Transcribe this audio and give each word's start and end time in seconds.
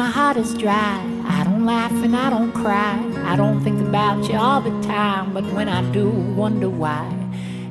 my 0.00 0.08
heart 0.08 0.38
is 0.38 0.54
dry. 0.54 0.96
I 1.26 1.44
don't 1.44 1.66
laugh 1.66 1.92
and 1.92 2.16
I 2.16 2.30
don't 2.30 2.52
cry. 2.52 2.96
I 3.30 3.36
don't 3.36 3.62
think 3.62 3.86
about 3.86 4.26
you 4.30 4.34
all 4.34 4.62
the 4.62 4.70
time, 4.88 5.34
but 5.34 5.44
when 5.52 5.68
I 5.68 5.82
do, 5.92 6.08
wonder 6.08 6.70
why. 6.70 7.04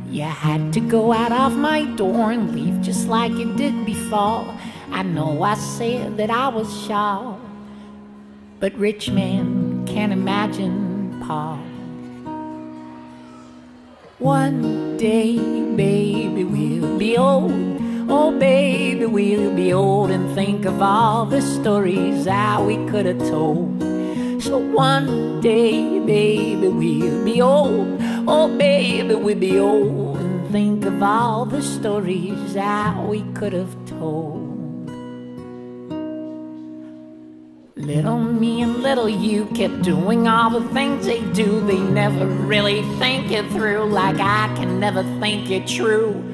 You 0.08 0.26
had 0.26 0.72
to 0.74 0.80
go 0.80 1.12
out 1.12 1.32
of 1.32 1.58
my 1.58 1.86
door 2.02 2.32
and 2.32 2.54
leave 2.54 2.82
just 2.82 3.08
like 3.08 3.32
you 3.32 3.56
did 3.56 3.84
before. 3.84 4.46
I 4.92 5.02
know 5.02 5.42
I 5.42 5.56
said 5.56 6.18
that 6.18 6.30
I 6.30 6.50
was 6.50 6.70
shy, 6.86 7.36
but 8.60 8.78
rich 8.78 9.10
men 9.10 9.88
can't 9.88 10.14
imagine 10.14 11.24
Paul. 11.26 11.58
One 14.20 14.98
day, 14.98 15.40
baby, 15.76 16.44
we'll 16.44 16.96
be 17.00 17.18
old. 17.18 17.69
Oh, 18.12 18.32
baby, 18.32 19.06
we'll 19.06 19.54
be 19.54 19.72
old 19.72 20.10
and 20.10 20.34
think 20.34 20.66
of 20.66 20.82
all 20.82 21.28
the 21.28 21.44
stories 21.44 22.26
that 22.26 22.60
we 22.66 22.84
could 22.88 23.06
have 23.06 23.20
told. 23.20 23.80
So 24.42 24.58
one 24.58 25.40
day, 25.42 26.00
baby, 26.00 26.68
we'll 26.68 27.24
be 27.24 27.40
old. 27.40 28.00
Oh, 28.28 28.48
baby, 28.58 29.14
we'll 29.14 29.38
be 29.38 29.60
old 29.60 30.18
and 30.18 30.52
think 30.52 30.86
of 30.86 31.04
all 31.04 31.46
the 31.46 31.62
stories 31.62 32.56
that 32.56 32.98
we 33.08 33.22
could 33.34 33.54
have 33.54 33.76
told. 33.86 34.90
Little 37.76 38.20
me 38.20 38.64
and 38.64 38.82
little 38.82 39.08
you 39.08 39.46
kept 39.54 39.84
doing 39.84 40.28
all 40.28 40.50
the 40.50 40.68
things 40.70 41.06
they 41.06 41.22
do. 41.34 41.60
They 41.68 41.80
never 41.80 42.26
really 42.26 42.82
think 42.98 43.32
it 43.32 43.46
through, 43.52 43.86
like 43.86 44.20
I 44.20 44.52
can 44.56 44.80
never 44.80 45.04
think 45.20 45.52
it 45.52 45.68
true. 45.68 46.29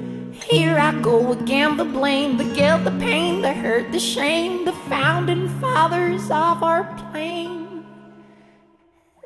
Here 0.49 0.77
I 0.77 0.91
go 1.01 1.31
again, 1.31 1.75
the 1.75 1.85
blame, 1.85 2.37
the 2.37 2.43
guilt, 2.43 2.83
the 2.83 2.91
pain, 2.91 3.41
the 3.41 3.51
hurt, 3.51 3.91
the 3.91 3.99
shame, 3.99 4.63
the 4.63 4.73
founding 4.87 5.49
fathers 5.59 6.25
of 6.25 6.61
our 6.61 6.83
plane. 7.11 7.83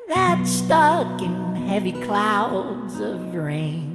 That 0.08 0.46
stuck 0.46 1.20
in 1.20 1.56
heavy 1.56 1.92
clouds 1.92 3.00
of 3.00 3.34
rain. 3.34 3.86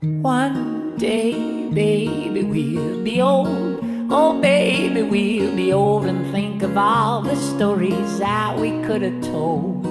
One 0.00 0.96
day, 0.96 1.68
baby, 1.70 2.44
we'll 2.44 3.02
be 3.02 3.20
old. 3.20 3.80
Oh, 4.10 4.40
baby, 4.40 5.02
we'll 5.02 5.56
be 5.56 5.72
old 5.72 6.06
and 6.06 6.30
think 6.30 6.62
of 6.62 6.78
all 6.78 7.20
the 7.20 7.34
stories 7.34 8.20
that 8.20 8.56
we 8.56 8.70
could 8.84 9.02
have 9.02 9.20
told. 9.22 9.86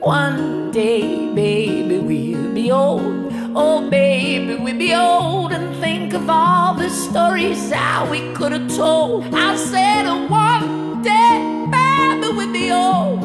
One 0.00 0.70
day, 0.70 1.34
baby, 1.34 1.98
we'll 1.98 2.54
be 2.54 2.70
old. 2.70 3.25
Oh, 3.58 3.88
baby, 3.88 4.54
we'd 4.56 4.78
be 4.78 4.94
old 4.94 5.50
and 5.50 5.74
think 5.80 6.12
of 6.12 6.28
all 6.28 6.74
the 6.74 6.90
stories 6.90 7.70
that 7.70 8.06
we 8.10 8.34
could 8.34 8.52
have 8.52 8.68
told. 8.76 9.34
I 9.34 9.56
said, 9.56 10.04
one 10.28 11.00
day, 11.00 11.66
baby, 11.70 12.36
we'd 12.36 12.52
be 12.52 12.70
old. 12.70 13.20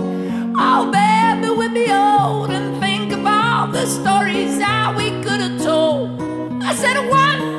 Oh, 0.56 0.90
baby, 0.90 1.54
we'd 1.54 1.74
be 1.74 1.92
old 1.92 2.50
and 2.50 2.80
think 2.80 3.12
of 3.12 3.26
all 3.26 3.68
the 3.68 3.86
stories 3.86 4.58
that 4.60 4.96
we 4.96 5.10
could 5.22 5.42
have 5.42 5.62
told. 5.62 6.22
I 6.64 6.76
said, 6.76 6.96
one 7.10 7.51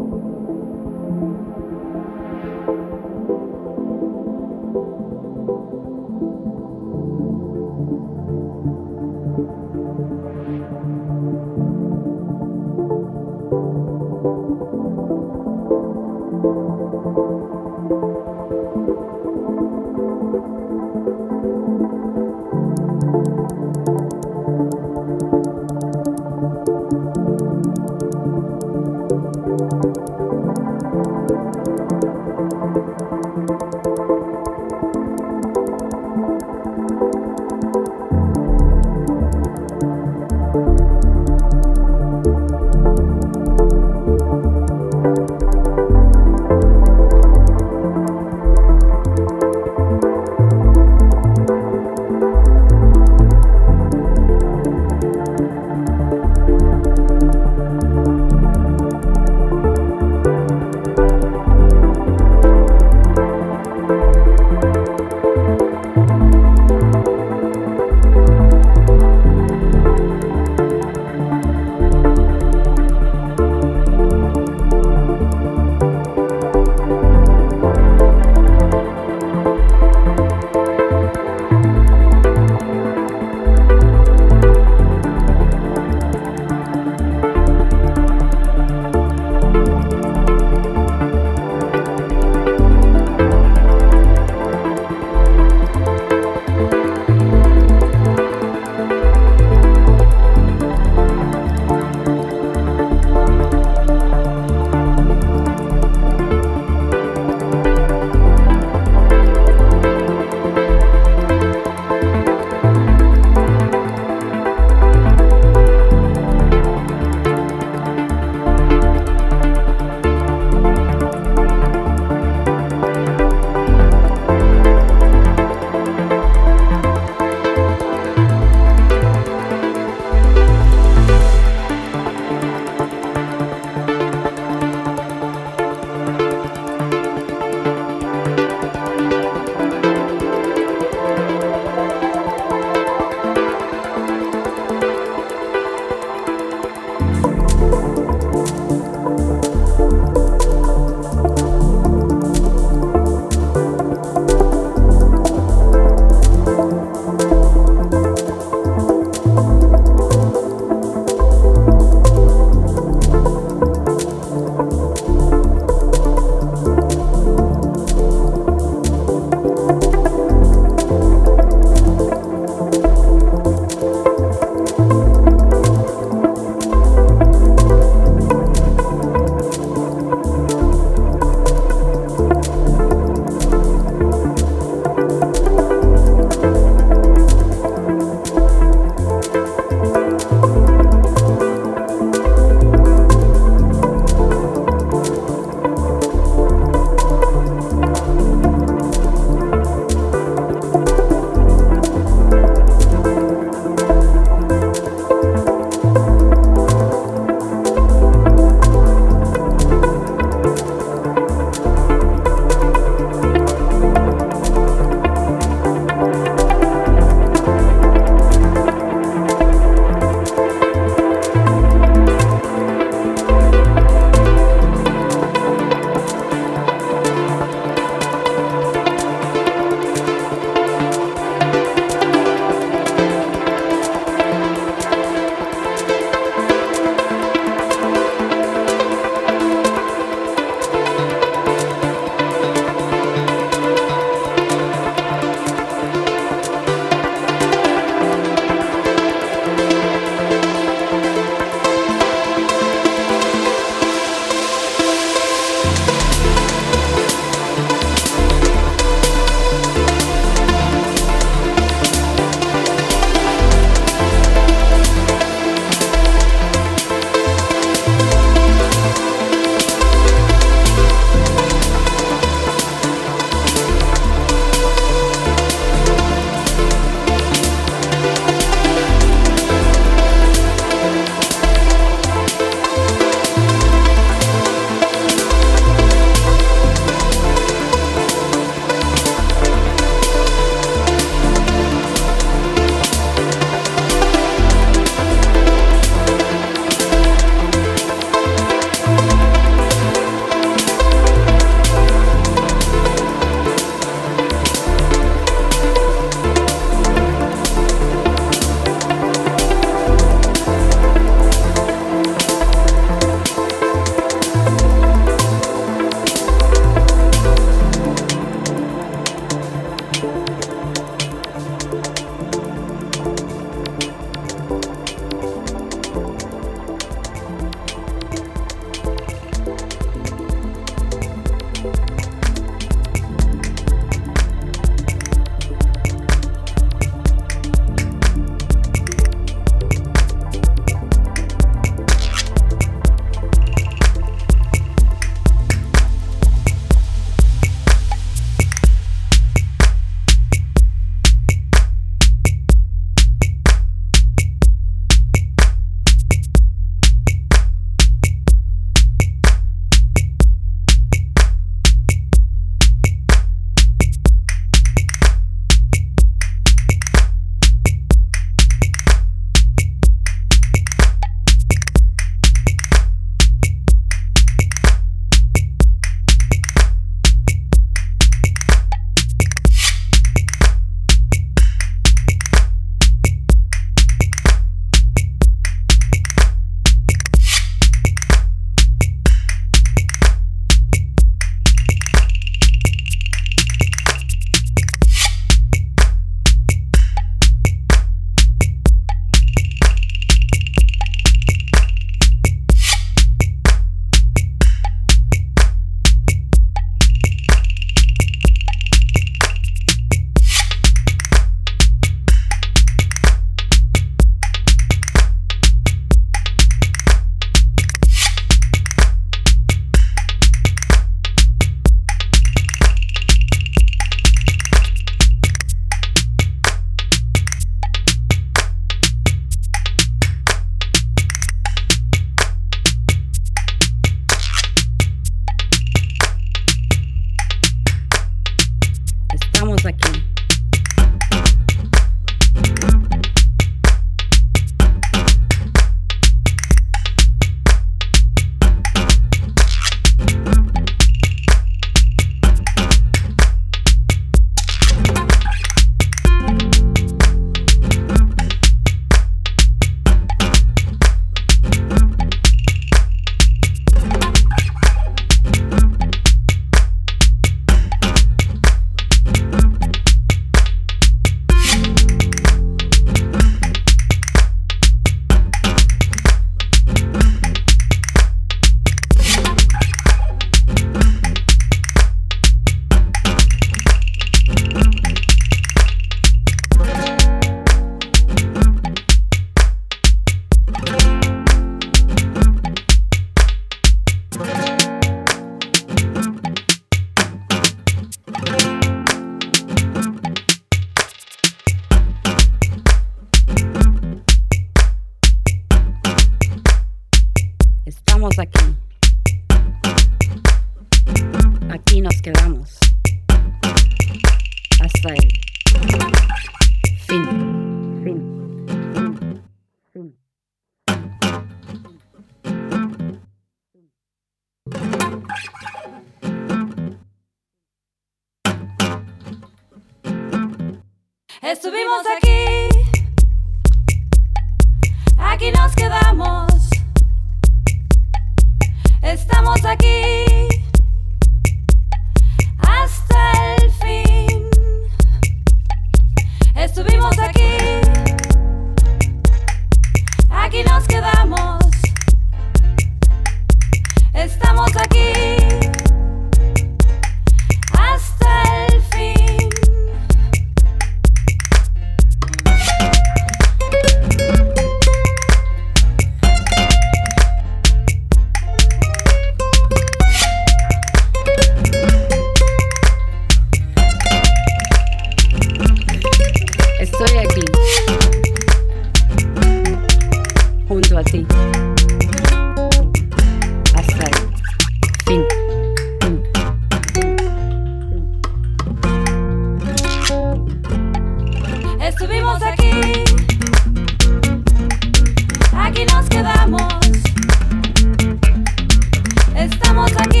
Estamos 599.67 599.85
aquí. 599.85 600.00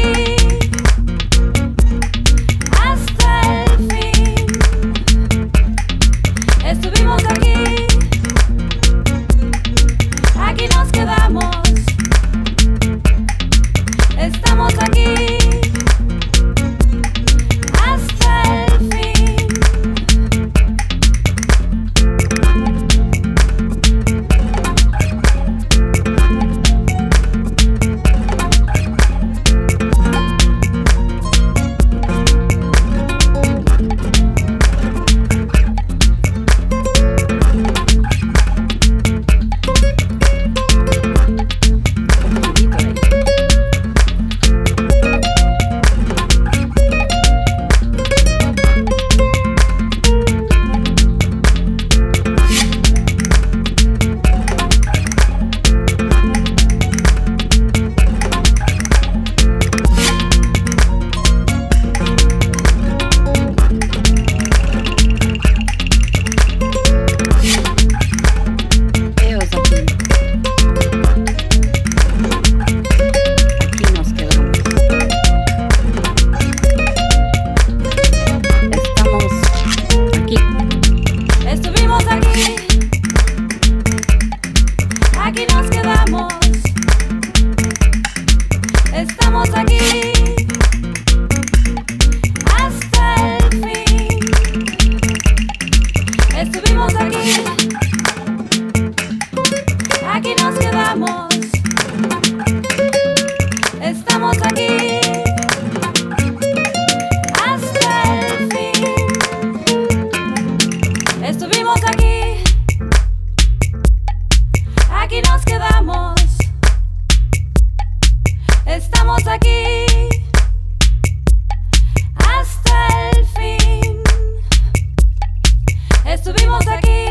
Estuvimos 126.23 126.67
aquí, 126.67 127.05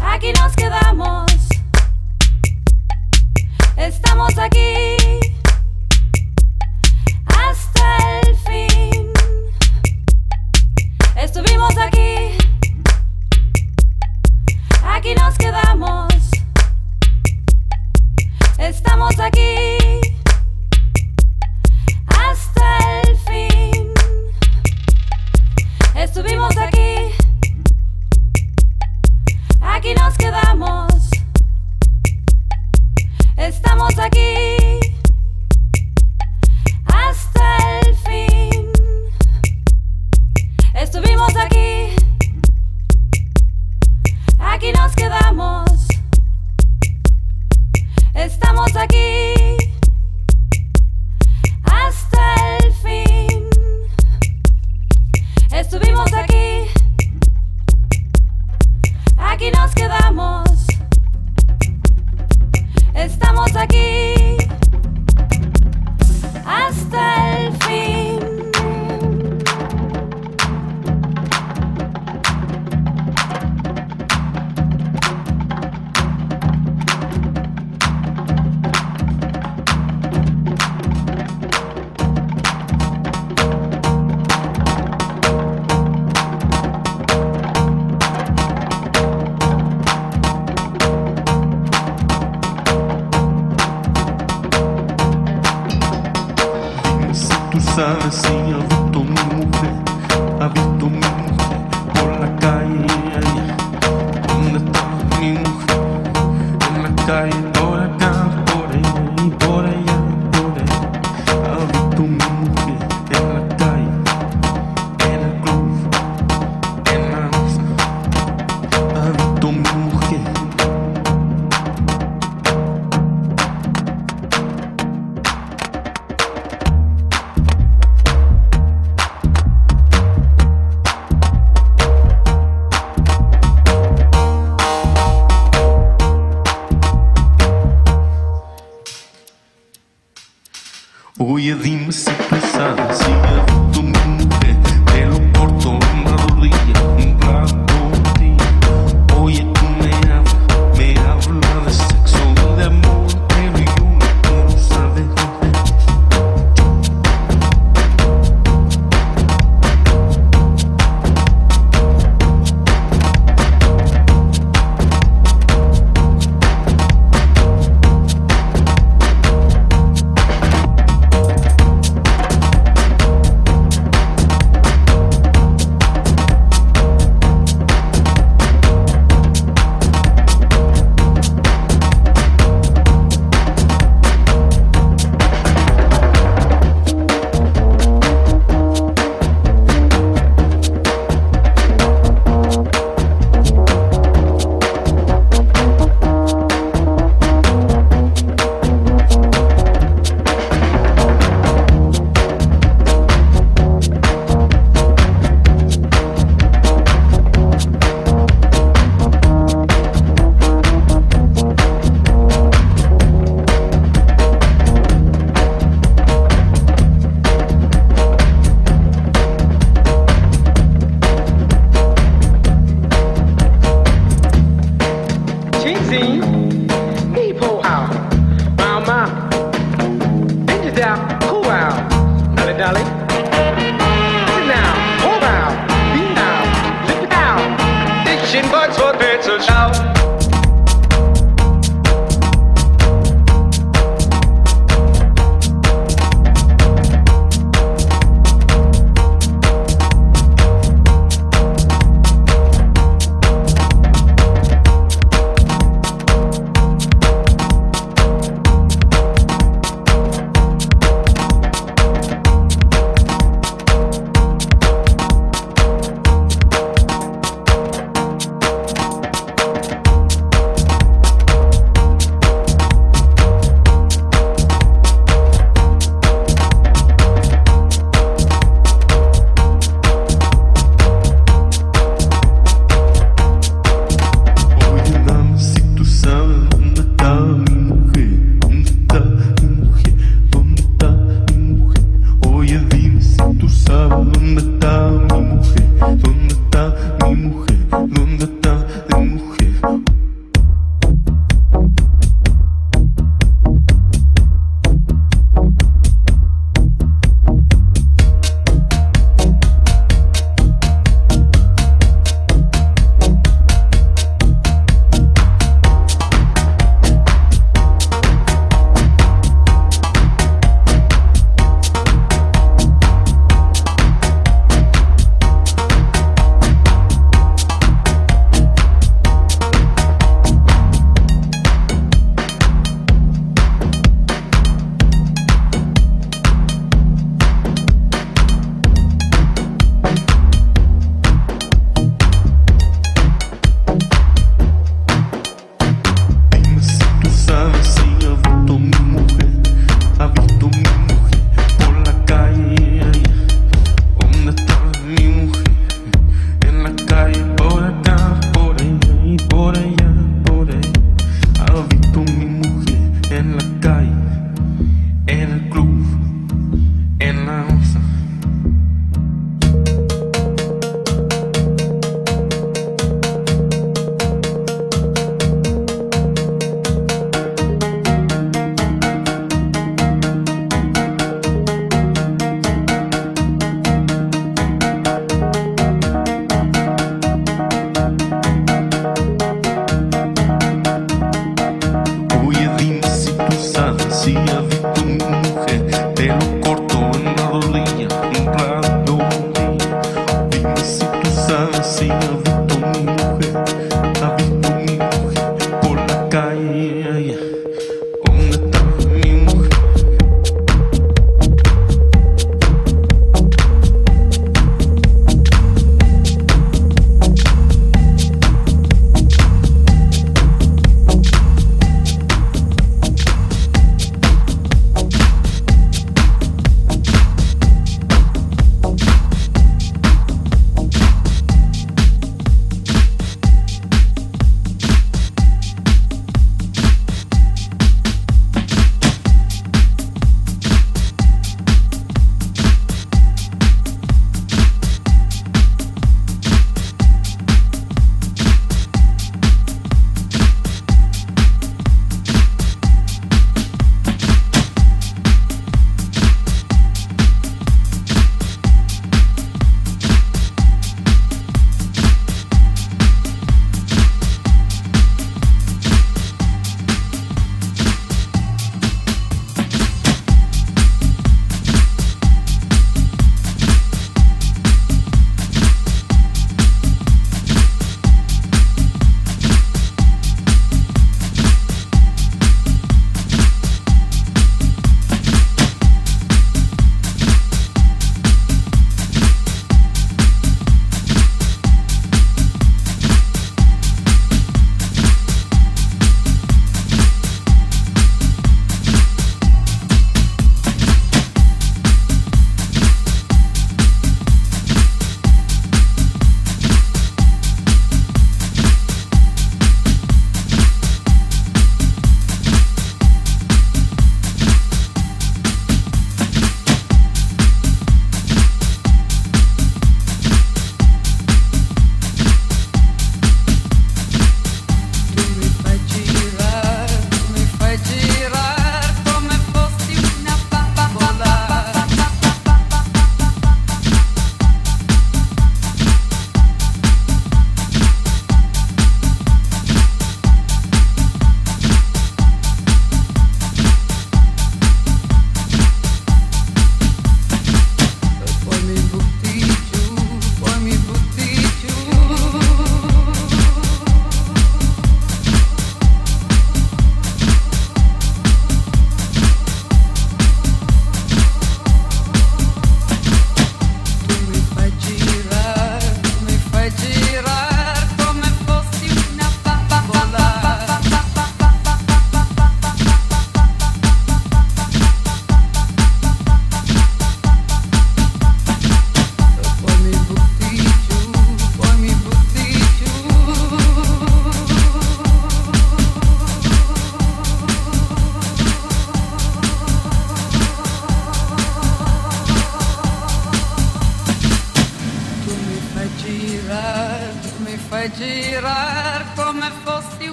aquí 0.00 0.32
nos 0.32 0.56
quedamos. 0.56 0.87